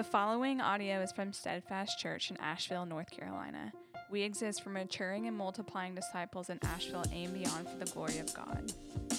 [0.00, 3.70] The following audio is from Steadfast Church in Asheville, North Carolina.
[4.10, 8.32] We exist for maturing and multiplying disciples in Asheville and beyond for the glory of
[8.32, 8.72] God.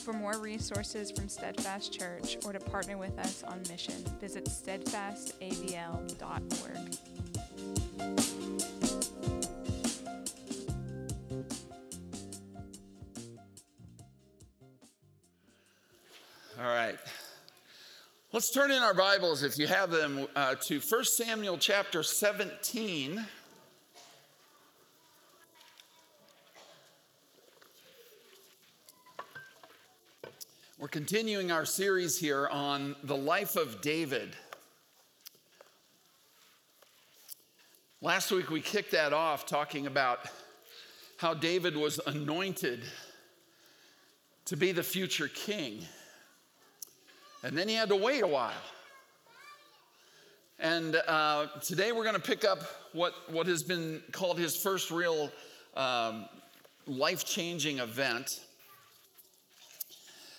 [0.03, 6.17] For more resources from Steadfast Church or to partner with us on mission, visit steadfastavl.org.
[16.59, 16.97] All right.
[18.33, 23.27] Let's turn in our Bibles, if you have them, uh, to 1 Samuel chapter 17.
[30.79, 34.33] We're continuing our series here on the life of David.
[37.99, 40.19] Last week we kicked that off talking about
[41.17, 42.85] how David was anointed
[44.45, 45.85] to be the future king.
[47.43, 48.51] And then he had to wait a while.
[50.59, 52.59] And uh, today we're going to pick up
[52.93, 55.31] what, what has been called his first real
[55.75, 56.25] um,
[56.85, 58.41] life changing event.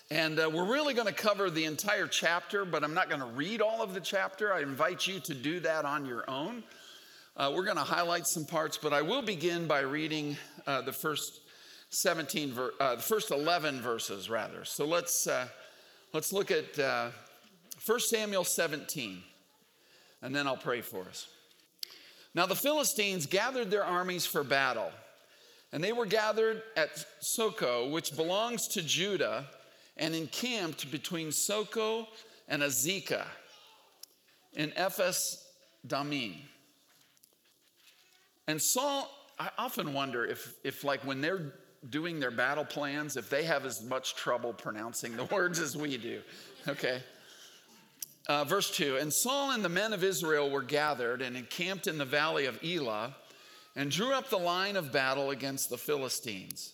[0.09, 3.27] And uh, we're really going to cover the entire chapter, but I'm not going to
[3.27, 4.53] read all of the chapter.
[4.53, 6.63] I invite you to do that on your own.
[7.35, 10.93] Uh, we're going to highlight some parts, but I will begin by reading uh, the
[10.93, 11.41] first
[11.89, 14.63] 17, ver- uh, the first 11 verses, rather.
[14.63, 15.47] So let's uh,
[16.13, 17.09] Let's look at uh,
[17.83, 19.23] 1 Samuel 17,
[20.21, 21.27] and then I'll pray for us.
[22.35, 24.91] Now, the Philistines gathered their armies for battle,
[25.71, 29.47] and they were gathered at Socoh, which belongs to Judah,
[29.97, 32.05] and encamped between Socoh
[32.47, 33.25] and Azekah
[34.53, 35.43] in Ephes
[35.87, 36.35] Dammim.
[38.47, 41.53] And Saul, I often wonder if, if like when they're
[41.89, 45.97] doing their battle plans if they have as much trouble pronouncing the words as we
[45.97, 46.21] do.
[46.67, 47.01] Okay.
[48.27, 51.97] Uh, verse 2 And Saul and the men of Israel were gathered and encamped in
[51.97, 53.15] the valley of Elah
[53.75, 56.73] and drew up the line of battle against the Philistines.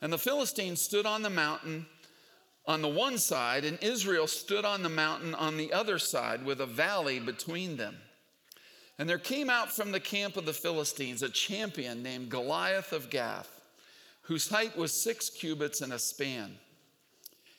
[0.00, 1.86] And the Philistines stood on the mountain
[2.66, 6.60] on the one side, and Israel stood on the mountain on the other side with
[6.60, 7.96] a valley between them.
[8.98, 13.10] And there came out from the camp of the Philistines a champion named Goliath of
[13.10, 13.61] Gath
[14.22, 16.56] whose height was six cubits and a span.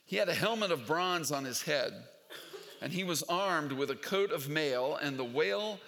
[0.05, 1.93] He had a helmet of bronze on his head,
[2.81, 5.79] and he was armed with a coat of mail, and the, whale,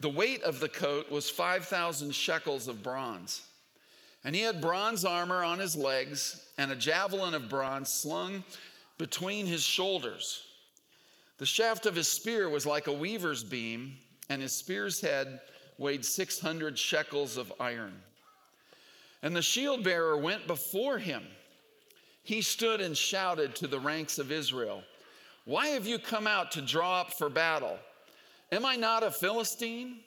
[0.00, 3.42] the weight of the coat was 5,000 shekels of bronze.
[4.24, 8.44] And he had bronze armor on his legs, and a javelin of bronze slung
[8.98, 10.42] between his shoulders.
[11.38, 13.96] The shaft of his spear was like a weaver's beam,
[14.28, 15.40] and his spear's head
[15.76, 17.94] weighed 600 shekels of iron.
[19.22, 21.22] And the shield bearer went before him.
[22.24, 24.82] He stood and shouted to the ranks of Israel,
[25.44, 27.78] Why have you come out to draw up for battle?
[28.50, 30.00] Am I not a Philistine?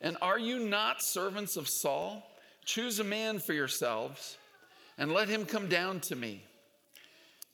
[0.00, 2.26] And are you not servants of Saul?
[2.64, 4.38] Choose a man for yourselves
[4.96, 6.42] and let him come down to me.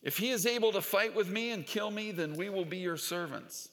[0.03, 2.79] If he is able to fight with me and kill me, then we will be
[2.79, 3.71] your servants.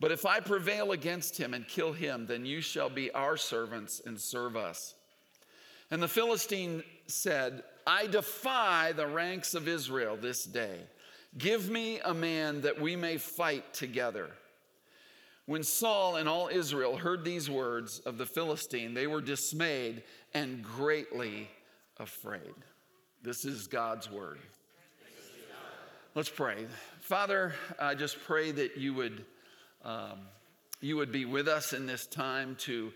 [0.00, 4.00] But if I prevail against him and kill him, then you shall be our servants
[4.04, 4.94] and serve us.
[5.94, 10.80] And the Philistine said, I defy the ranks of Israel this day.
[11.38, 14.30] Give me a man that we may fight together.
[15.46, 20.02] When Saul and all Israel heard these words of the Philistine, they were dismayed
[20.34, 21.48] and greatly
[21.98, 22.54] afraid.
[23.22, 24.40] This is God's word.
[26.16, 26.66] Let's pray.
[27.02, 29.24] Father, I just pray that you would,
[29.84, 30.22] um,
[30.80, 32.92] you would be with us in this time to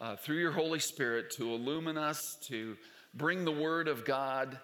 [0.00, 2.76] uh, through your Holy Spirit to illumine us, to
[3.14, 4.58] bring the Word of God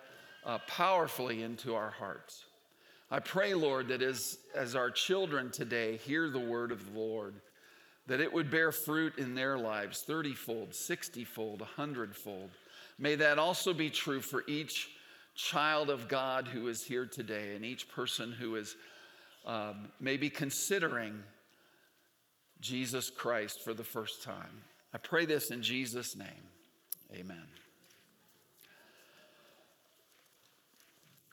[0.45, 2.45] uh, powerfully into our hearts.
[3.11, 7.35] I pray, Lord, that as, as our children today hear the Word of the Lord,
[8.07, 12.51] that it would bear fruit in their lives 30 fold, 60 fold, 100 fold.
[12.99, 14.91] May that also be true for each
[15.35, 18.77] child of God who is here today and each person who is
[19.47, 21.23] um, maybe considering
[22.61, 24.63] Jesus Christ for the first time.
[24.92, 26.48] I pray this in Jesus' name.
[27.15, 27.47] Amen.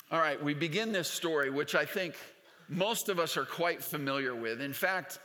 [0.10, 2.16] All right, we begin this story, which I think
[2.70, 4.62] most of us are quite familiar with.
[4.62, 5.20] In fact,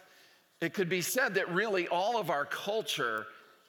[0.60, 3.26] it could be said that really all of our culture,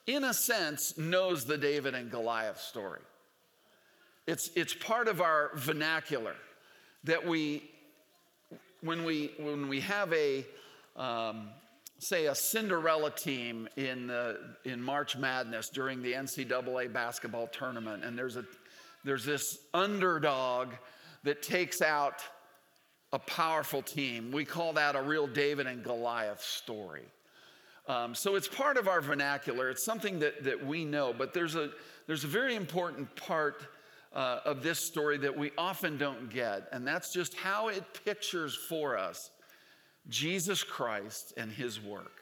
[0.07, 3.01] in a sense, knows the David and Goliath story.
[4.25, 6.35] It's, it's part of our vernacular
[7.03, 7.69] that we,
[8.81, 10.45] when we, when we have a,
[10.95, 11.49] um,
[12.03, 18.17] say, a Cinderella team in, the, in March Madness during the NCAA basketball tournament, and
[18.17, 18.45] there's, a,
[19.03, 20.69] there's this underdog
[21.23, 22.23] that takes out
[23.13, 24.31] a powerful team.
[24.31, 27.05] We call that a real David and Goliath story.
[27.87, 29.69] Um, so it's part of our vernacular.
[29.69, 31.69] It's something that, that we know, but there's a,
[32.07, 33.67] there's a very important part
[34.13, 38.55] uh, of this story that we often don't get, and that's just how it pictures
[38.55, 39.31] for us
[40.09, 42.21] Jesus Christ and his work.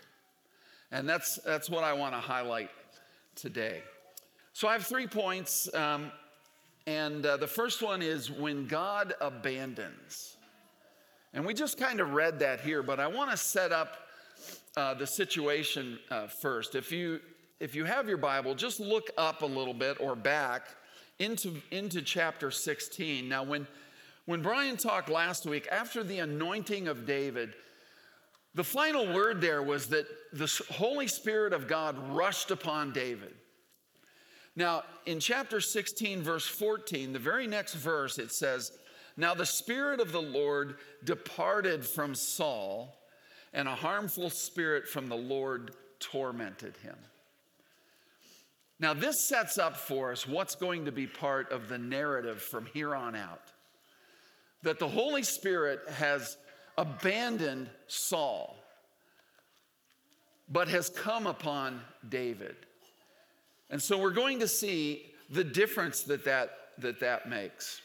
[0.91, 2.69] And that's, that's what I want to highlight
[3.35, 3.81] today.
[4.53, 6.11] So I have three points, um,
[6.85, 10.35] and uh, the first one is when God abandons.
[11.33, 14.07] And we just kind of read that here, but I want to set up
[14.75, 16.75] uh, the situation uh, first.
[16.75, 17.19] If you
[17.61, 20.63] if you have your Bible, just look up a little bit or back
[21.19, 23.29] into into chapter 16.
[23.29, 23.67] Now, when
[24.25, 27.53] when Brian talked last week, after the anointing of David,
[28.53, 33.33] the final word there was that the Holy Spirit of God rushed upon David.
[34.56, 38.74] Now, in chapter 16, verse 14, the very next verse, it says,
[39.15, 42.98] Now the Spirit of the Lord departed from Saul
[43.53, 46.95] and a harmful spirit from the Lord tormented him.
[48.80, 52.65] Now, this sets up for us what's going to be part of the narrative from
[52.65, 53.51] here on out.
[54.63, 56.38] That the Holy Spirit has
[56.77, 58.56] abandoned Saul,
[60.50, 62.56] but has come upon David.
[63.69, 67.81] And so we're going to see the difference that that, that, that makes.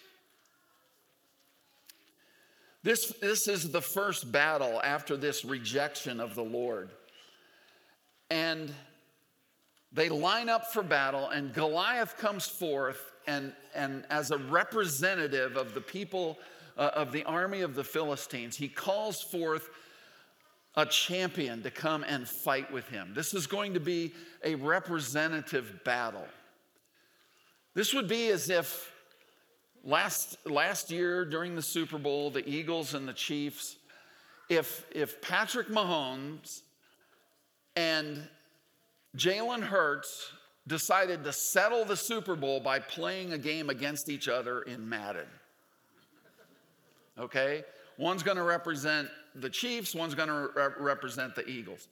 [2.83, 6.91] This, this is the first battle after this rejection of the Lord.
[8.31, 8.73] And
[9.93, 15.75] they line up for battle, and Goliath comes forth, and, and as a representative of
[15.75, 16.39] the people
[16.77, 19.71] uh, of the army of the Philistines, he calls forth
[20.75, 23.13] a champion to come and fight with him.
[23.15, 24.13] This is going to be
[24.45, 26.27] a representative battle.
[27.75, 28.93] This would be as if
[29.87, 33.77] Last, last year during the Super Bowl, the Eagles and the Chiefs,
[34.49, 36.63] if, if Patrick Mahomes
[37.77, 38.29] and
[39.17, 40.33] Jalen Hurts
[40.67, 45.29] decided to settle the Super Bowl by playing a game against each other in Madden.
[47.19, 47.65] Okay?
[47.99, 51.89] One's gonna represent the Chiefs, one's gonna re- represent the Eagles.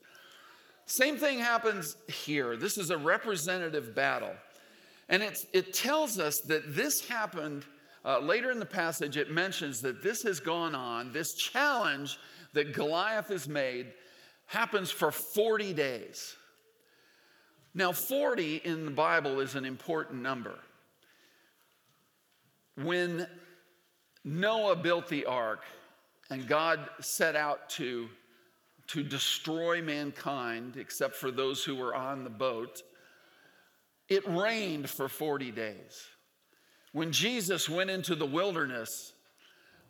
[0.86, 2.56] Same thing happens here.
[2.56, 4.34] This is a representative battle.
[5.08, 7.64] And it tells us that this happened
[8.04, 12.18] uh, later in the passage, it mentions that this has gone on, this challenge
[12.52, 13.92] that Goliath has made
[14.46, 16.36] happens for 40 days.
[17.74, 20.58] Now, 40 in the Bible is an important number.
[22.76, 23.26] When
[24.24, 25.62] Noah built the ark
[26.30, 28.08] and God set out to,
[28.88, 32.82] to destroy mankind, except for those who were on the boat,
[34.08, 36.06] it rained for 40 days.
[36.92, 39.12] When Jesus went into the wilderness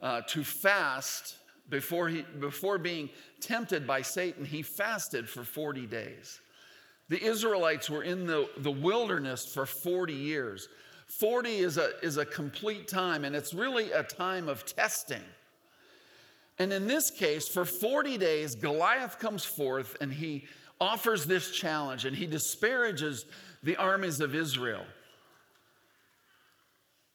[0.00, 1.36] uh, to fast
[1.68, 3.10] before, he, before being
[3.40, 6.40] tempted by Satan, he fasted for 40 days.
[7.08, 10.68] The Israelites were in the, the wilderness for 40 years.
[11.18, 15.22] 40 is a, is a complete time, and it's really a time of testing.
[16.58, 20.46] And in this case, for 40 days, Goliath comes forth and he
[20.80, 23.26] offers this challenge and he disparages
[23.62, 24.84] the armies of Israel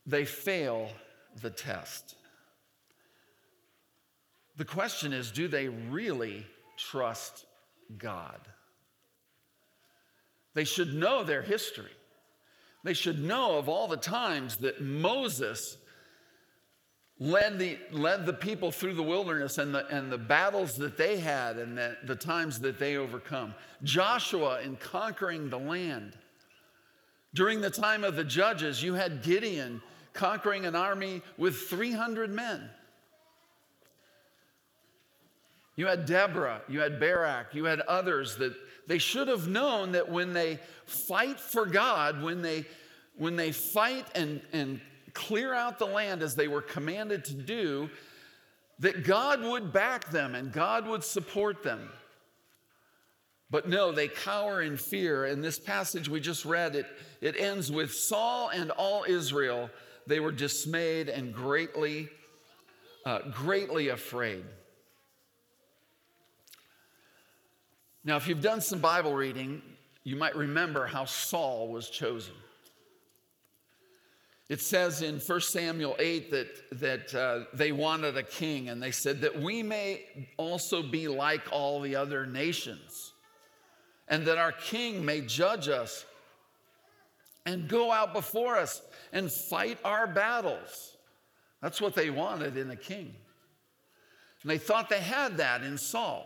[0.09, 0.89] they fail
[1.41, 2.15] the test.
[4.57, 6.45] The question is do they really
[6.77, 7.45] trust
[7.97, 8.39] God?
[10.55, 11.91] They should know their history.
[12.83, 15.77] They should know of all the times that Moses
[17.19, 21.17] led the, led the people through the wilderness and the, and the battles that they
[21.17, 23.53] had and the, the times that they overcome.
[23.83, 26.13] Joshua in conquering the land.
[27.33, 29.81] During the time of the judges, you had Gideon
[30.13, 32.69] conquering an army with 300 men.
[35.79, 38.53] You had Deborah, you had Barak, you had others that
[38.85, 42.65] they should have known that when they fight for God, when they,
[43.17, 44.81] when they fight and, and
[45.13, 47.89] clear out the land as they were commanded to do,
[48.79, 51.89] that God would back them and God would support them.
[53.49, 55.23] But no, they cower in fear.
[55.23, 56.87] And this passage we just read, it,
[57.21, 59.69] it ends with Saul and all Israel
[60.07, 62.09] they were dismayed and greatly,
[63.05, 64.43] uh, greatly afraid.
[68.09, 69.61] Now, if you've done some Bible reading,
[70.03, 72.33] you might remember how Saul was chosen.
[74.49, 78.89] It says in 1 Samuel 8 that, that uh, they wanted a king, and they
[78.89, 83.13] said that we may also be like all the other nations,
[84.07, 86.03] and that our king may judge us
[87.45, 88.81] and go out before us
[89.13, 90.97] and fight our battles.
[91.61, 93.13] That's what they wanted in a king.
[94.41, 96.25] And they thought they had that in Saul.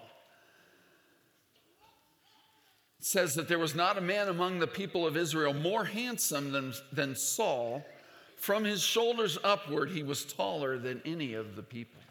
[3.06, 6.74] Says that there was not a man among the people of Israel more handsome than,
[6.92, 7.84] than Saul.
[8.38, 12.02] From his shoulders upward, he was taller than any of the people.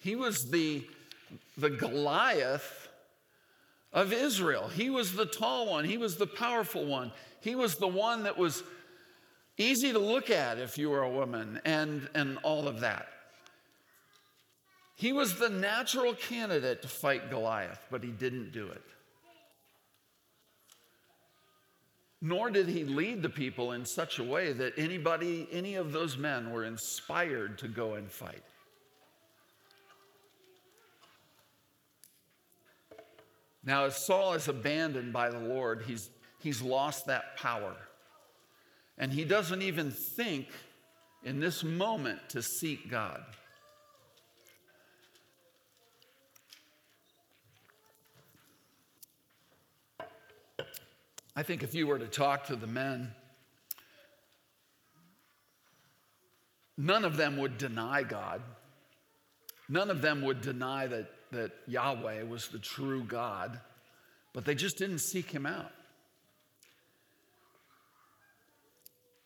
[0.00, 0.84] He was the,
[1.56, 2.88] the Goliath
[3.92, 4.68] of Israel.
[4.68, 8.38] He was the tall one, he was the powerful one, he was the one that
[8.38, 8.62] was
[9.58, 13.08] easy to look at if you were a woman, and, and all of that.
[14.94, 18.82] He was the natural candidate to fight Goliath, but he didn't do it.
[22.22, 26.16] Nor did he lead the people in such a way that anybody, any of those
[26.16, 28.42] men were inspired to go and fight.
[33.64, 36.08] Now, as Saul is abandoned by the Lord, he's,
[36.38, 37.74] he's lost that power.
[38.96, 40.46] And he doesn't even think
[41.24, 43.24] in this moment to seek God.
[51.36, 53.12] I think if you were to talk to the men,
[56.78, 58.40] none of them would deny God.
[59.68, 63.60] None of them would deny that, that Yahweh was the true God,
[64.32, 65.72] but they just didn't seek him out.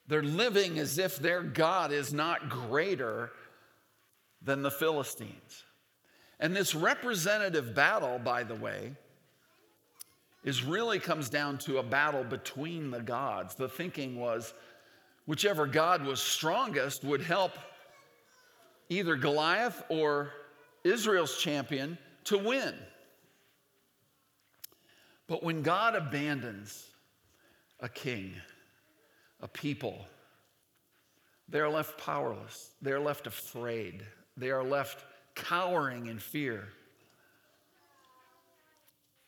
[0.09, 3.31] They're living as if their God is not greater
[4.43, 5.65] than the Philistines.
[6.41, 8.97] And this representative battle, by the way,
[10.45, 13.55] is really comes down to a battle between the gods.
[13.55, 14.55] The thinking was
[15.27, 17.53] whichever God was strongest would help
[18.89, 20.33] either Goliath or
[20.83, 22.75] Israel's champion to win.
[25.27, 26.89] But when God abandons
[27.79, 28.35] a king,
[29.41, 30.07] a people,
[31.49, 32.71] they are left powerless.
[32.81, 34.03] They are left afraid.
[34.37, 35.05] They are left
[35.35, 36.69] cowering in fear.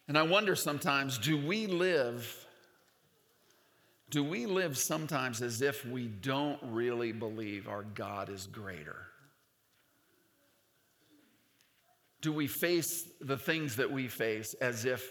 [0.09, 2.42] And I wonder sometimes do we live
[4.12, 9.06] do we live sometimes as if we don't really believe our God is greater?
[12.21, 15.11] Do we face the things that we face as if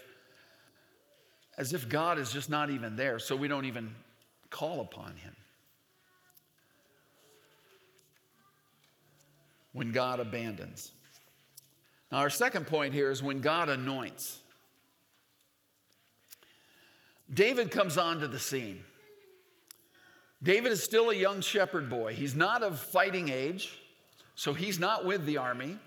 [1.58, 3.92] as if God is just not even there, so we don't even
[4.50, 5.34] call upon him?
[9.72, 10.92] When God abandons.
[12.12, 14.41] Now, our second point here is when God anoints.
[17.32, 18.84] David comes onto the scene.
[20.42, 22.14] David is still a young shepherd boy.
[22.14, 23.78] He's not of fighting age,
[24.34, 25.78] so he's not with the army.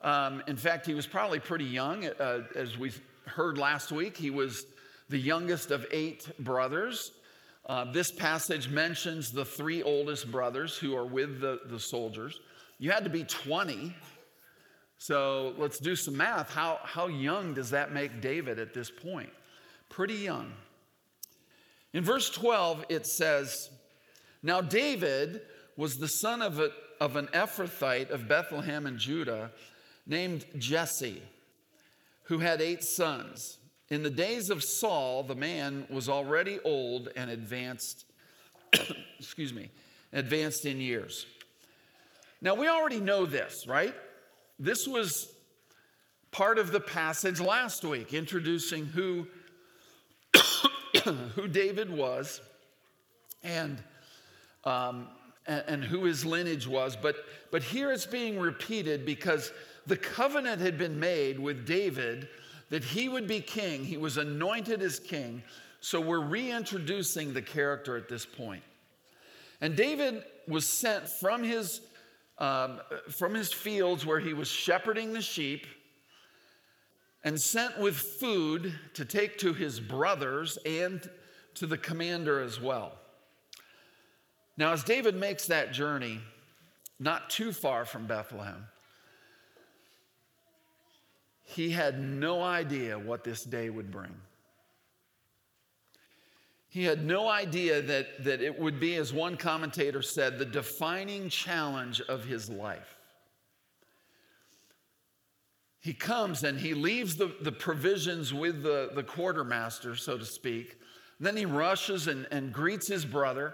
[0.00, 2.06] Um, in fact, he was probably pretty young.
[2.06, 2.92] Uh, as we
[3.26, 4.66] heard last week, he was
[5.10, 7.12] the youngest of eight brothers.
[7.66, 12.40] Uh, this passage mentions the three oldest brothers who are with the, the soldiers.
[12.78, 13.94] You had to be 20.
[14.98, 16.50] So let's do some math.
[16.50, 19.30] How, how young does that make David at this point?
[19.88, 20.52] Pretty young.
[21.94, 23.70] In verse 12, it says,
[24.42, 25.42] Now David
[25.76, 26.70] was the son of, a,
[27.00, 29.52] of an Ephrathite of Bethlehem in Judah
[30.04, 31.22] named Jesse,
[32.24, 33.58] who had eight sons.
[33.90, 38.06] In the days of Saul, the man was already old and advanced,
[39.20, 39.70] excuse me,
[40.12, 41.26] advanced in years.
[42.40, 43.94] Now, we already know this, right?
[44.58, 45.32] This was
[46.32, 49.28] part of the passage last week, introducing who
[51.34, 52.40] who David was
[53.42, 53.82] and,
[54.64, 55.08] um,
[55.46, 56.96] and, and who his lineage was.
[56.96, 57.16] But,
[57.50, 59.52] but here it's being repeated because
[59.86, 62.28] the covenant had been made with David
[62.70, 63.84] that he would be king.
[63.84, 65.42] He was anointed as king.
[65.80, 68.62] So we're reintroducing the character at this point.
[69.60, 71.82] And David was sent from his,
[72.38, 72.80] um,
[73.10, 75.66] from his fields where he was shepherding the sheep
[77.24, 81.08] and sent with food to take to his brothers and
[81.54, 82.92] to the commander as well.
[84.56, 86.20] Now, as David makes that journey,
[87.00, 88.66] not too far from Bethlehem,
[91.42, 94.14] he had no idea what this day would bring.
[96.68, 101.28] He had no idea that, that it would be, as one commentator said, the defining
[101.28, 102.93] challenge of his life
[105.84, 110.80] he comes and he leaves the, the provisions with the, the quartermaster, so to speak.
[111.20, 113.52] Then he rushes and, and greets his brother,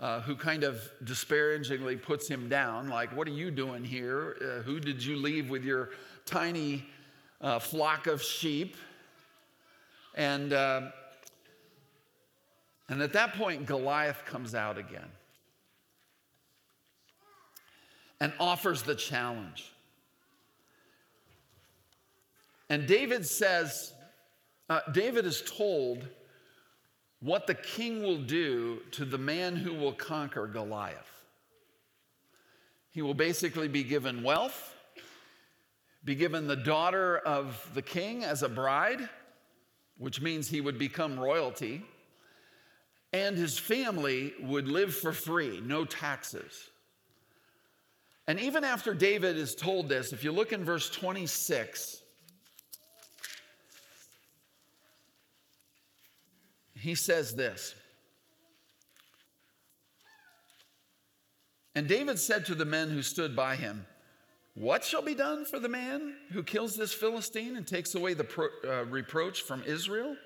[0.00, 4.36] uh, who kind of disparagingly puts him down, like, What are you doing here?
[4.42, 5.90] Uh, who did you leave with your
[6.26, 6.84] tiny
[7.40, 8.76] uh, flock of sheep?
[10.16, 10.90] And, uh,
[12.88, 15.08] and at that point, Goliath comes out again
[18.18, 19.70] and offers the challenge.
[22.70, 23.92] And David says,
[24.68, 26.06] uh, David is told
[27.18, 31.26] what the king will do to the man who will conquer Goliath.
[32.90, 34.74] He will basically be given wealth,
[36.04, 39.08] be given the daughter of the king as a bride,
[39.98, 41.82] which means he would become royalty,
[43.12, 46.70] and his family would live for free, no taxes.
[48.28, 52.02] And even after David is told this, if you look in verse 26,
[56.80, 57.74] he says this
[61.74, 63.86] And David said to the men who stood by him,
[64.54, 68.24] What shall be done for the man who kills this Philistine and takes away the
[68.24, 70.16] pro- uh, reproach from Israel?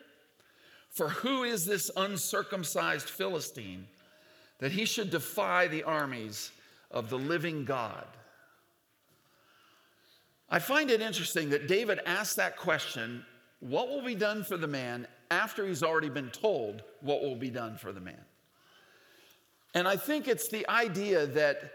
[0.91, 3.87] For who is this uncircumcised Philistine
[4.61, 6.53] that he should defy the armies
[6.91, 8.07] of the living God?
[10.49, 13.25] I find it interesting that David asked that question
[13.61, 17.51] what will be done for the man after he's already been told what will be
[17.51, 18.25] done for the man?
[19.75, 21.73] And I think it's the idea that,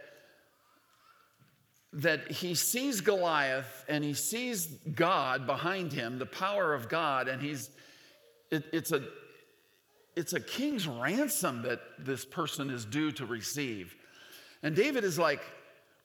[1.93, 7.41] that he sees Goliath and he sees God behind him, the power of God, and
[7.41, 7.69] he's,
[8.51, 9.03] it, it's, a,
[10.15, 13.95] it's a king's ransom that this person is due to receive.
[14.63, 15.41] And David is like,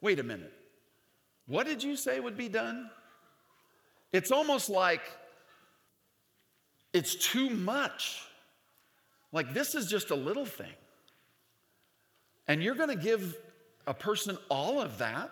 [0.00, 0.52] wait a minute,
[1.46, 2.90] what did you say would be done?
[4.12, 5.02] It's almost like
[6.94, 8.22] it's too much.
[9.32, 10.72] Like, this is just a little thing.
[12.46, 13.36] And you're going to give
[13.86, 15.30] a person all of that?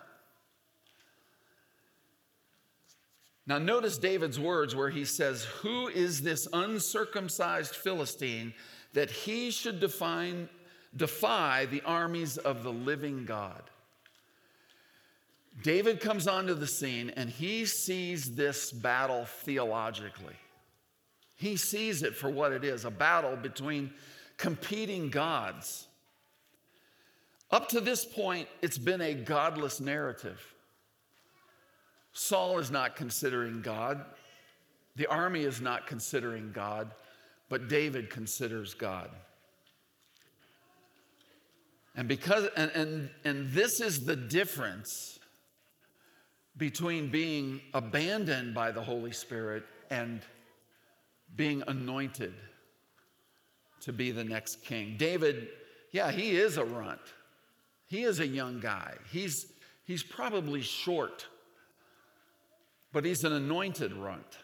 [3.47, 8.55] Now, notice David's words where he says, Who is this uncircumcised Philistine
[8.93, 10.49] that he should define,
[10.97, 13.63] defy the armies of the living God?
[15.63, 20.35] David comes onto the scene and he sees this battle theologically.
[21.43, 23.91] He sees it for what it is a battle between
[24.37, 25.89] competing gods.
[27.51, 30.41] Up to this point, it's been a godless narrative.
[32.13, 34.05] Saul is not considering God,
[34.95, 36.93] the army is not considering God,
[37.49, 39.11] but David considers God.
[41.97, 45.19] And because and, and, and this is the difference
[46.57, 50.23] between being abandoned by the Holy Spirit and
[51.35, 52.35] being anointed
[53.81, 54.97] to be the next king.
[54.99, 55.49] David,
[55.91, 57.01] yeah, he is a runt.
[57.87, 58.95] He is a young guy.
[59.11, 59.47] He's,
[59.85, 61.27] he's probably short,
[62.93, 64.39] but he's an anointed runt.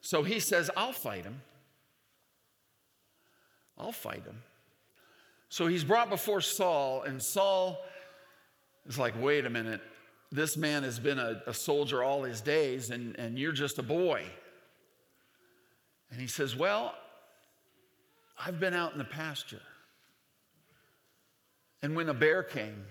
[0.00, 1.40] So he says, I'll fight him.
[3.78, 4.42] I'll fight him.
[5.48, 7.78] So he's brought before Saul, and Saul
[8.86, 9.80] is like, wait a minute.
[10.34, 13.84] This man has been a, a soldier all his days, and, and you're just a
[13.84, 14.24] boy.
[16.10, 16.92] And he says, Well,
[18.44, 19.62] I've been out in the pasture.
[21.82, 22.84] And when a bear came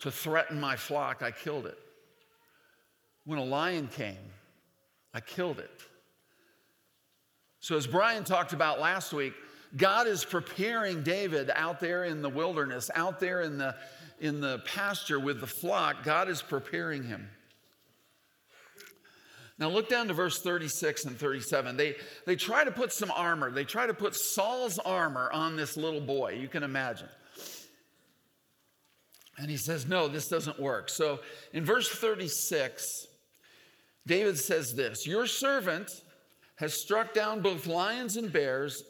[0.00, 1.76] to threaten my flock, I killed it.
[3.26, 4.32] When a lion came,
[5.12, 5.82] I killed it.
[7.60, 9.34] So, as Brian talked about last week,
[9.76, 13.74] God is preparing David out there in the wilderness, out there in the,
[14.24, 16.02] in the pasture with the flock.
[16.02, 17.28] God is preparing him.
[19.58, 21.76] Now look down to verse 36 and 37.
[21.76, 21.94] They,
[22.26, 26.00] they try to put some armor, they try to put Saul's armor on this little
[26.00, 26.38] boy.
[26.40, 27.08] You can imagine.
[29.36, 30.88] And he says, No, this doesn't work.
[30.88, 31.20] So
[31.52, 33.06] in verse 36,
[34.06, 35.90] David says this Your servant
[36.56, 38.84] has struck down both lions and bears,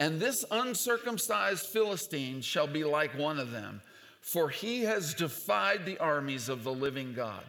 [0.00, 3.80] and this uncircumcised Philistine shall be like one of them,
[4.24, 7.44] for he has defied the armies of the living God.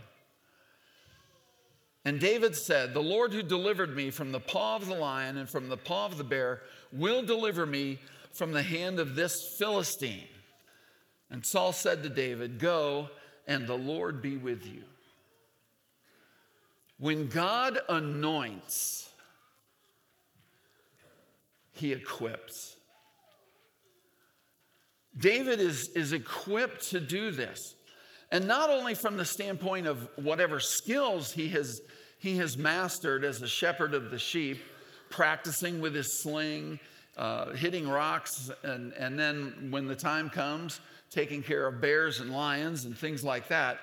[2.04, 5.50] And David said, The Lord who delivered me from the paw of the lion and
[5.50, 8.00] from the paw of the bear will deliver me
[8.34, 10.28] from the hand of this Philistine.
[11.32, 13.10] And Saul said to David, Go,
[13.48, 14.84] and the Lord be with you.
[17.00, 19.10] When God anoints,
[21.72, 22.75] he equips.
[25.18, 27.76] David is, is equipped to do this.
[28.32, 31.82] And not only from the standpoint of whatever skills he has,
[32.18, 34.62] he has mastered as a shepherd of the sheep,
[35.10, 36.80] practicing with his sling,
[37.18, 42.32] uh, hitting rocks, and, and then when the time comes, taking care of bears and
[42.32, 43.80] lions and things like that.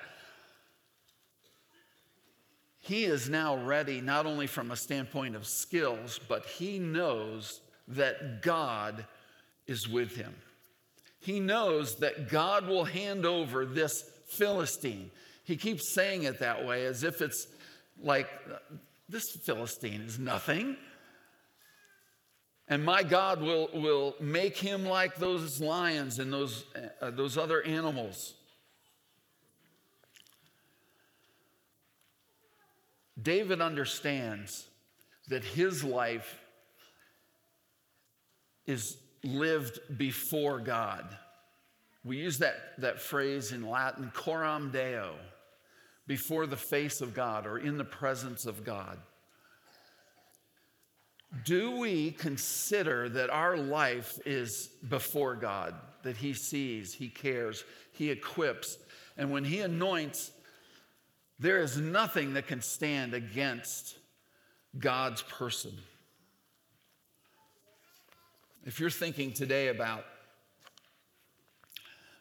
[2.79, 8.41] He is now ready, not only from a standpoint of skills, but he knows that
[8.41, 9.05] God
[9.67, 10.35] is with him.
[11.23, 15.09] He knows that God will hand over this Philistine.
[15.45, 17.47] He keeps saying it that way as if it's
[18.01, 18.27] like,
[19.07, 20.75] this Philistine is nothing.
[22.67, 26.65] And my God will, will make him like those lions and those,
[27.01, 28.33] uh, those other animals.
[33.21, 34.67] David understands
[35.29, 36.37] that his life
[38.65, 41.05] is lived before God.
[42.03, 45.15] We use that, that phrase in Latin, coram deo,
[46.05, 48.97] before the face of God or in the presence of God.
[51.45, 58.11] Do we consider that our life is before God, that He sees, He cares, He
[58.11, 58.77] equips,
[59.17, 60.31] and when He anoints,
[61.39, 63.97] there is nothing that can stand against
[64.77, 65.73] God's person.
[68.65, 70.05] If you're thinking today about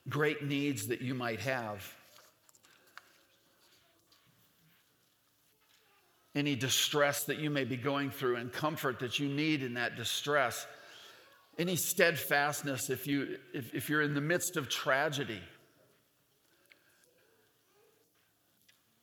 [0.08, 1.94] great needs that you might have,
[6.34, 9.96] any distress that you may be going through and comfort that you need in that
[9.96, 10.66] distress,
[11.58, 15.42] any steadfastness if, you, if, if you're in the midst of tragedy,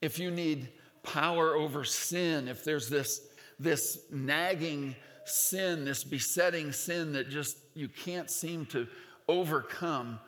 [0.01, 0.69] if you need
[1.03, 3.21] power over sin, if there's this,
[3.59, 4.95] this nagging
[5.29, 8.87] sin, this besetting sin that just you can't seem to
[9.27, 10.19] overcome,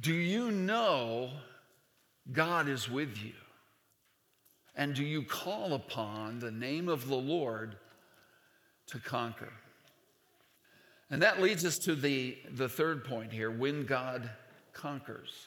[0.00, 1.30] do you know
[2.32, 3.32] God is with you?
[4.74, 7.76] And do you call upon the name of the Lord
[8.86, 9.52] to conquer?
[11.10, 14.30] And that leads us to the, the third point here when God
[14.72, 15.46] conquers.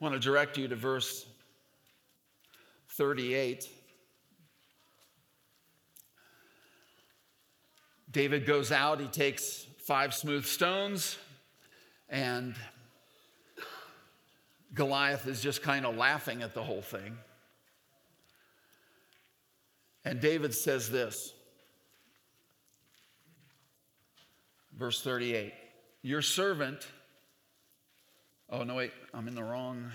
[0.00, 1.24] I want to direct you to verse
[2.90, 3.68] 38.
[8.14, 11.18] David goes out, he takes five smooth stones,
[12.08, 12.54] and
[14.72, 17.18] Goliath is just kind of laughing at the whole thing.
[20.04, 21.34] And David says this,
[24.78, 25.52] verse 38
[26.02, 26.86] Your servant,
[28.48, 29.90] oh no, wait, I'm in the wrong.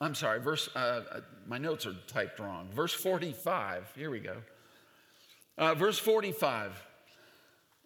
[0.00, 2.68] I'm sorry, verse, uh, uh my notes are typed wrong.
[2.72, 4.36] Verse 45, here we go.
[5.58, 6.82] Uh, verse 45.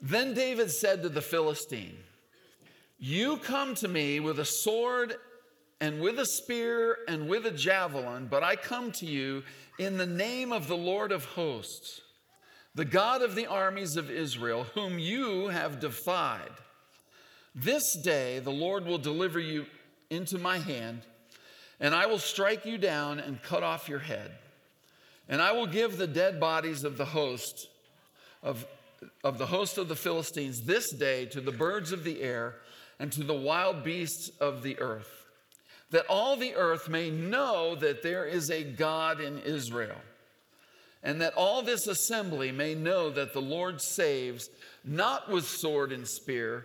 [0.00, 1.96] Then David said to the Philistine,
[2.98, 5.16] you come to me with a sword
[5.80, 9.42] and with a spear and with a javelin, but I come to you
[9.78, 12.00] in the name of the Lord of hosts,
[12.74, 16.52] the God of the armies of Israel, whom you have defied.
[17.54, 19.66] This day the Lord will deliver you
[20.10, 21.02] into my hand,
[21.84, 24.30] and I will strike you down and cut off your head.
[25.28, 27.68] And I will give the dead bodies of the host
[28.42, 28.66] of,
[29.22, 32.54] of the host of the Philistines this day to the birds of the air
[32.98, 35.26] and to the wild beasts of the earth,
[35.90, 40.00] that all the earth may know that there is a God in Israel,
[41.02, 44.48] and that all this assembly may know that the Lord saves
[44.84, 46.64] not with sword and spear,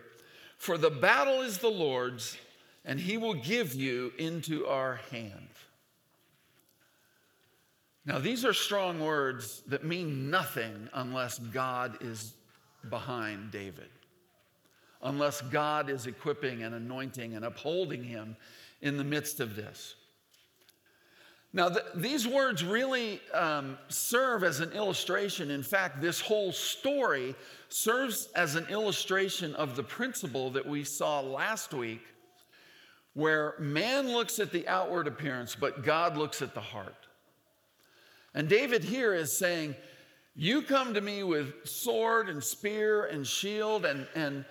[0.56, 2.38] for the battle is the Lord's,
[2.86, 5.50] and he will give you into our hand.
[8.06, 12.34] Now, these are strong words that mean nothing unless God is
[12.90, 13.90] behind David
[15.02, 18.36] unless God is equipping and anointing and upholding him
[18.82, 19.96] in the midst of this.
[21.52, 25.50] Now, the, these words really um, serve as an illustration.
[25.50, 27.34] In fact, this whole story
[27.70, 32.02] serves as an illustration of the principle that we saw last week,
[33.14, 37.08] where man looks at the outward appearance, but God looks at the heart.
[38.34, 39.76] And David here is saying,
[40.36, 44.46] You come to me with sword and spear and shield and, and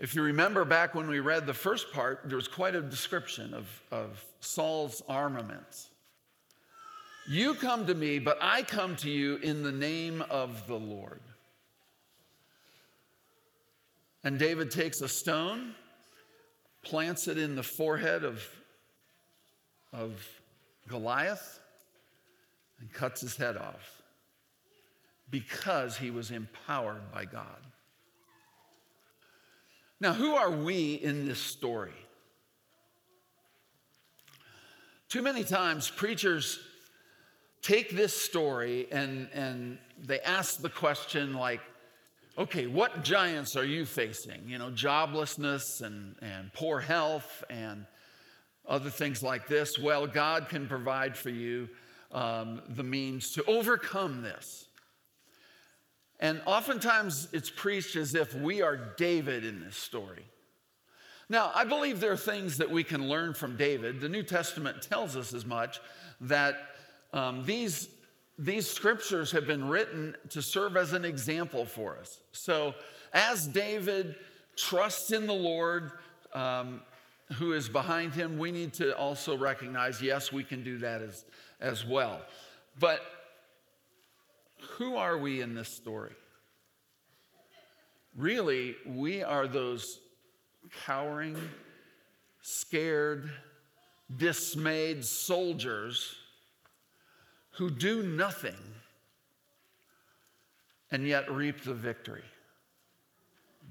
[0.00, 3.52] if you remember back when we read the first part, there was quite a description
[3.52, 5.88] of, of Saul's armaments.
[7.28, 11.20] You come to me, but I come to you in the name of the Lord.
[14.24, 15.74] And David takes a stone,
[16.82, 18.42] plants it in the forehead of,
[19.92, 20.26] of
[20.88, 21.60] Goliath,
[22.80, 24.02] and cuts his head off
[25.30, 27.44] because he was empowered by God.
[30.00, 31.92] Now, who are we in this story?
[35.08, 36.58] Too many times, preachers
[37.62, 41.60] take this story and, and they ask the question, like,
[42.38, 44.42] okay, what giants are you facing?
[44.46, 47.86] You know, joblessness and, and poor health and
[48.66, 49.78] other things like this.
[49.78, 51.68] Well, God can provide for you
[52.12, 54.66] um, the means to overcome this.
[56.20, 60.24] And oftentimes it's preached as if we are David in this story.
[61.28, 64.00] Now, I believe there are things that we can learn from David.
[64.00, 65.80] The New Testament tells us as much
[66.20, 66.56] that
[67.12, 67.88] um, these,
[68.40, 72.20] these scriptures have been written to serve as an example for us.
[72.32, 72.74] So,
[73.12, 74.16] as David
[74.56, 75.92] trusts in the Lord,
[76.32, 76.80] um,
[77.34, 81.24] who is behind him, we need to also recognize yes, we can do that as,
[81.60, 82.22] as well.
[82.78, 83.02] But
[84.78, 86.12] who are we in this story?
[88.16, 90.00] Really, we are those
[90.86, 91.36] cowering,
[92.40, 93.30] scared,
[94.16, 96.16] dismayed soldiers
[97.52, 98.54] who do nothing
[100.90, 102.24] and yet reap the victory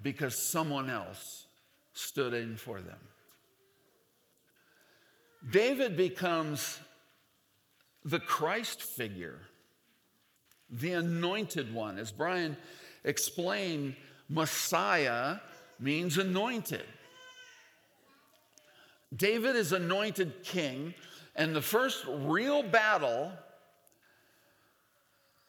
[0.02, 1.46] because someone else
[1.94, 3.00] stood in for them.
[5.50, 6.80] David becomes
[8.04, 9.40] the Christ figure,
[10.70, 11.98] the anointed one.
[11.98, 12.58] As Brian
[13.04, 13.96] explained,
[14.30, 15.38] Messiah
[15.80, 16.86] means anointed.
[19.16, 20.94] David is anointed king,
[21.36, 23.32] and the first real battle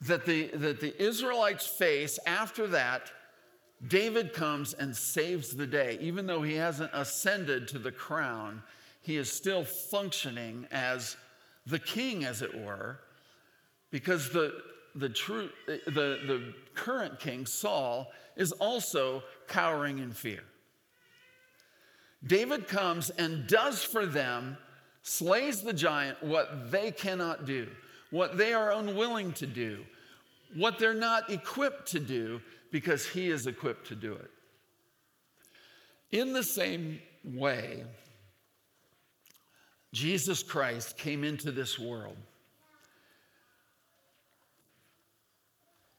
[0.02, 3.10] that the, that the Israelites face after that,
[3.86, 5.98] David comes and saves the day.
[6.00, 8.62] Even though he hasn't ascended to the crown,
[9.02, 11.16] he is still functioning as
[11.66, 13.00] the king, as it were,
[13.90, 14.54] because the,
[14.94, 20.42] the, true, the, the current king, Saul, is also cowering in fear.
[22.26, 24.58] David comes and does for them,
[25.02, 27.66] slays the giant, what they cannot do,
[28.10, 29.84] what they are unwilling to do,
[30.54, 34.30] what they're not equipped to do, because he is equipped to do it.
[36.12, 37.84] In the same way,
[39.92, 42.16] Jesus Christ came into this world.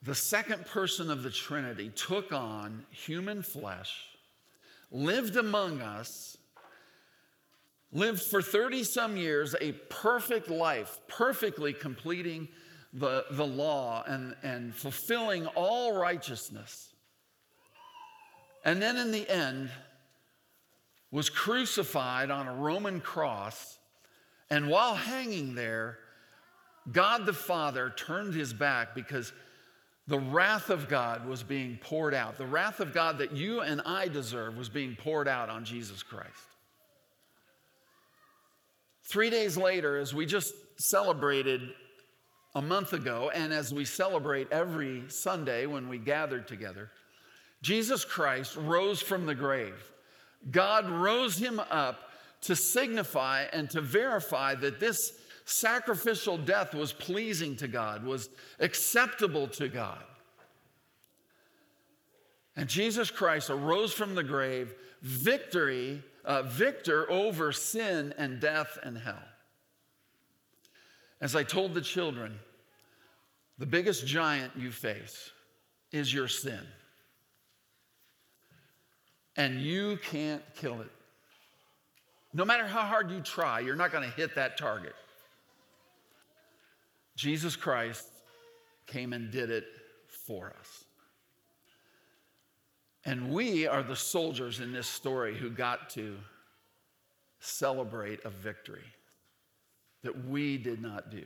[0.03, 4.05] The second person of the Trinity took on human flesh,
[4.91, 6.37] lived among us,
[7.91, 12.47] lived for 30 some years a perfect life, perfectly completing
[12.93, 16.93] the, the law and, and fulfilling all righteousness.
[18.63, 19.69] And then in the end,
[21.09, 23.77] was crucified on a Roman cross
[24.51, 25.97] and while hanging there,
[26.91, 29.31] God the Father turned his back because
[30.07, 32.37] the wrath of God was being poured out.
[32.37, 36.03] The wrath of God that you and I deserve was being poured out on Jesus
[36.03, 36.50] Christ.
[39.11, 41.73] Three days later, as we just celebrated
[42.55, 46.91] a month ago, and as we celebrate every Sunday when we gathered together,
[47.61, 49.91] Jesus Christ rose from the grave.
[50.49, 51.99] God rose him up
[52.43, 55.11] to signify and to verify that this
[55.43, 58.29] sacrificial death was pleasing to God, was
[58.61, 60.01] acceptable to God.
[62.55, 68.97] And Jesus Christ arose from the grave, victory, uh, victor over sin and death and
[68.97, 69.23] hell.
[71.19, 72.39] As I told the children,
[73.57, 75.29] the biggest giant you face
[75.91, 76.61] is your sin.
[79.37, 80.91] And you can't kill it.
[82.33, 84.93] No matter how hard you try, you're not going to hit that target.
[87.15, 88.07] Jesus Christ
[88.87, 89.65] came and did it
[90.25, 90.85] for us.
[93.05, 96.17] And we are the soldiers in this story who got to
[97.39, 98.85] celebrate a victory
[100.03, 101.25] that we did not do.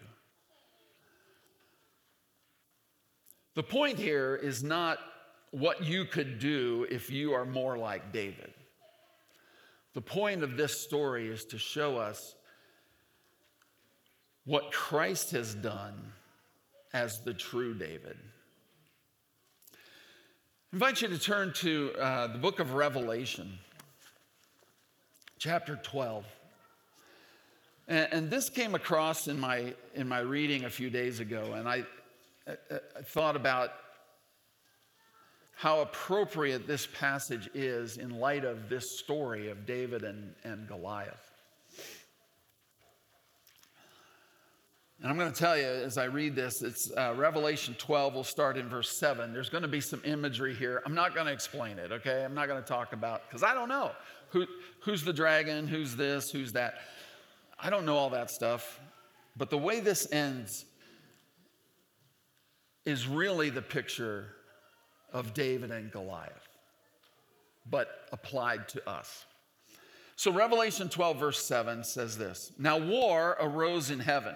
[3.56, 5.00] The point here is not
[5.52, 8.54] what you could do if you are more like David.
[9.94, 12.36] The point of this story is to show us
[14.44, 16.12] what Christ has done
[16.94, 18.18] as the true David.
[20.76, 23.60] I invite you to turn to uh, the book of Revelation,
[25.40, 26.26] chapter 12.
[27.88, 31.70] And, and, this came across in my, in my reading a few days ago, and
[31.70, 31.86] I,
[32.46, 32.56] I,
[32.98, 33.70] I thought about
[35.54, 41.25] how appropriate this passage is in light of this story of David and, and Goliath.
[45.02, 48.24] And I'm going to tell you as I read this, it's uh, Revelation 12, we'll
[48.24, 49.34] start in verse 7.
[49.34, 50.82] There's going to be some imagery here.
[50.86, 52.24] I'm not going to explain it, okay?
[52.24, 53.92] I'm not going to talk about, because I don't know
[54.30, 54.46] who,
[54.82, 56.76] who's the dragon, who's this, who's that.
[57.60, 58.80] I don't know all that stuff.
[59.38, 60.66] But the way this ends
[62.86, 64.28] is really the picture
[65.12, 66.48] of David and Goliath,
[67.70, 69.26] but applied to us.
[70.18, 74.36] So, Revelation 12, verse 7 says this Now war arose in heaven,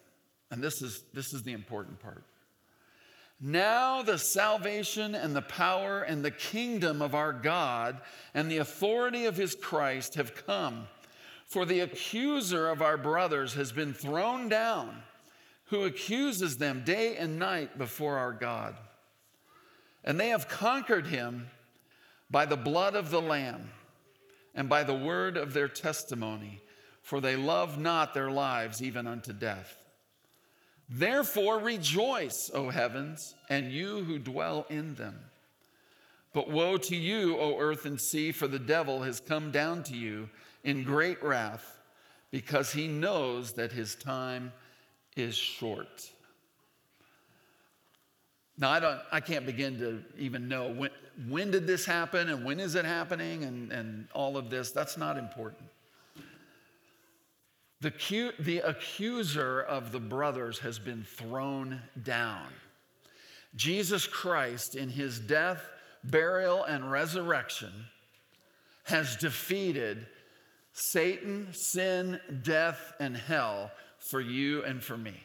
[0.51, 2.23] and this is, this is the important part
[3.43, 7.99] now the salvation and the power and the kingdom of our God
[8.35, 10.87] and the authority of his Christ have come.
[11.47, 15.01] For the accuser of our brothers has been thrown down,
[15.65, 18.75] who accuses them day and night before our God.
[20.03, 21.47] And they have conquered him
[22.29, 23.71] by the blood of the Lamb
[24.53, 26.61] and by the word of their testimony,
[27.01, 29.80] for they love not their lives even unto death.
[30.93, 35.17] Therefore, rejoice, O heavens, and you who dwell in them.
[36.33, 39.95] But woe to you, O earth and sea, for the devil has come down to
[39.95, 40.29] you
[40.65, 41.79] in great wrath,
[42.29, 44.51] because he knows that his time
[45.15, 46.11] is short.
[48.57, 50.91] Now, I, don't, I can't begin to even know when,
[51.29, 54.71] when did this happen and when is it happening and, and all of this.
[54.71, 55.63] That's not important.
[57.81, 62.47] The, the accuser of the brothers has been thrown down.
[63.55, 65.61] Jesus Christ, in his death,
[66.03, 67.71] burial, and resurrection,
[68.83, 70.05] has defeated
[70.73, 75.15] Satan, sin, death, and hell for you and for me.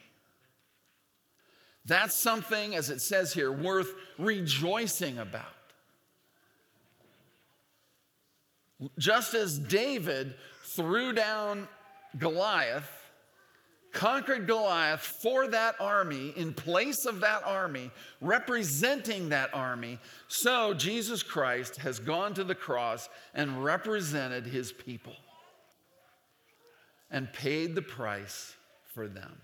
[1.85, 5.45] That's something, as it says here, worth rejoicing about.
[8.97, 11.67] Just as David threw down
[12.17, 12.89] Goliath,
[13.93, 19.99] conquered Goliath for that army, in place of that army, representing that army.
[20.27, 25.15] So Jesus Christ has gone to the cross and represented his people
[27.09, 28.55] and paid the price
[28.93, 29.41] for them.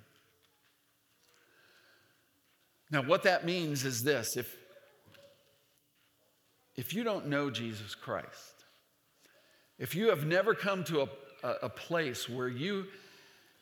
[2.92, 4.56] Now, what that means is this if,
[6.76, 8.66] if you don't know Jesus Christ,
[9.80, 11.08] if you have never come to a
[11.44, 12.86] a, a place where you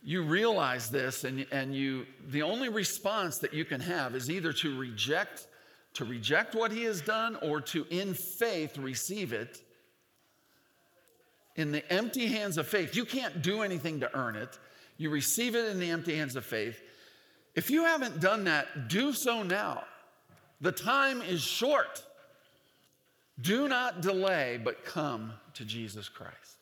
[0.03, 4.51] you realize this and, and you the only response that you can have is either
[4.51, 5.47] to reject
[5.93, 9.61] to reject what he has done or to in faith receive it.
[11.57, 14.57] In the empty hands of faith you can't do anything to earn it.
[14.97, 16.81] You receive it in the empty hands of faith.
[17.53, 19.83] If you haven't done that do so now.
[20.61, 22.03] The time is short.
[23.39, 26.60] Do not delay but come to jesus christ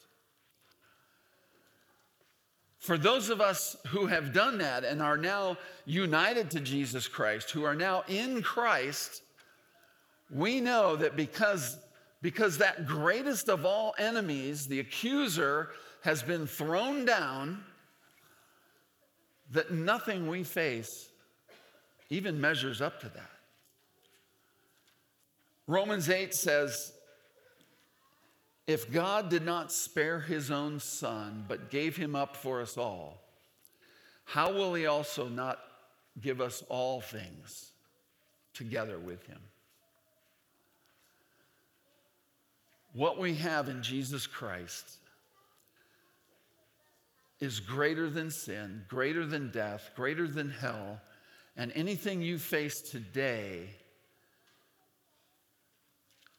[2.89, 7.51] for those of us who have done that and are now united to Jesus Christ,
[7.51, 9.21] who are now in Christ,
[10.31, 11.77] we know that because,
[12.23, 15.69] because that greatest of all enemies, the accuser,
[16.01, 17.63] has been thrown down,
[19.51, 21.09] that nothing we face
[22.09, 23.29] even measures up to that.
[25.67, 26.93] Romans 8 says,
[28.69, 33.19] if God did not spare his own son, but gave him up for us all,
[34.25, 35.57] how will he also not
[36.21, 37.71] give us all things
[38.53, 39.39] together with him?
[42.93, 44.97] What we have in Jesus Christ
[47.39, 51.01] is greater than sin, greater than death, greater than hell,
[51.57, 53.71] and anything you face today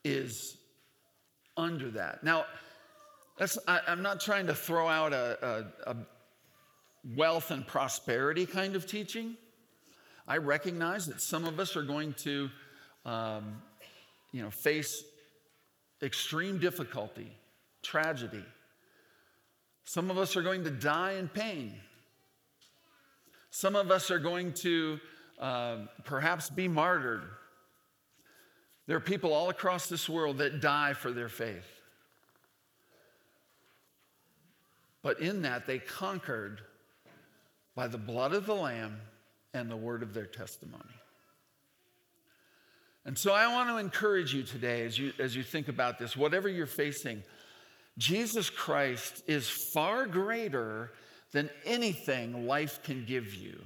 [0.04, 0.56] is
[1.56, 2.22] under that.
[2.24, 2.44] Now,
[3.66, 5.96] I, am not trying to throw out a, a, a
[7.16, 9.36] wealth and prosperity kind of teaching.
[10.28, 12.50] I recognize that some of us are going to,
[13.04, 13.62] um,
[14.32, 15.02] you know, face
[16.02, 17.32] extreme difficulty,
[17.82, 18.44] tragedy.
[19.84, 21.74] Some of us are going to die in pain.
[23.50, 25.00] Some of us are going to
[25.40, 27.22] uh, perhaps be martyred
[28.90, 31.80] there are people all across this world that die for their faith.
[35.00, 36.60] But in that, they conquered
[37.76, 38.96] by the blood of the Lamb
[39.54, 40.82] and the word of their testimony.
[43.04, 46.16] And so I want to encourage you today as you, as you think about this,
[46.16, 47.22] whatever you're facing,
[47.96, 50.90] Jesus Christ is far greater
[51.30, 53.62] than anything life can give you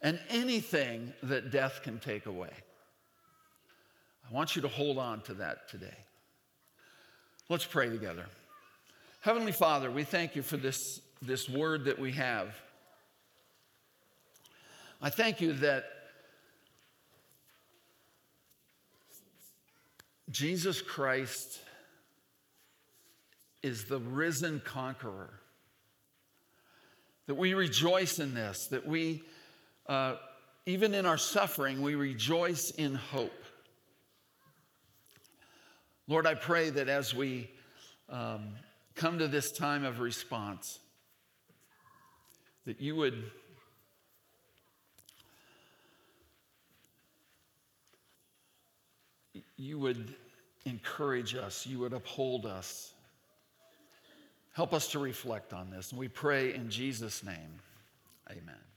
[0.00, 2.48] and anything that death can take away.
[4.28, 5.96] I want you to hold on to that today.
[7.48, 8.26] Let's pray together.
[9.20, 12.54] Heavenly Father, we thank you for this, this word that we have.
[15.00, 15.84] I thank you that
[20.30, 21.60] Jesus Christ
[23.62, 25.30] is the risen conqueror.
[27.26, 29.22] That we rejoice in this, that we,
[29.86, 30.16] uh,
[30.66, 33.32] even in our suffering, we rejoice in hope.
[36.08, 37.50] Lord, I pray that as we
[38.08, 38.54] um,
[38.94, 40.78] come to this time of response,
[42.64, 43.30] that you would
[49.58, 50.14] you would
[50.64, 52.92] encourage us, you would uphold us.
[54.52, 55.90] Help us to reflect on this.
[55.90, 57.60] And we pray in Jesus' name.
[58.30, 58.67] Amen.